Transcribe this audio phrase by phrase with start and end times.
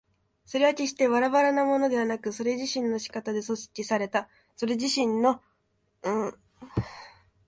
[0.45, 5.43] それは決してばらばらなものでなく、それ自身の仕方で組織されたそれ自身の
[6.01, 6.71] 斉合性をもっている。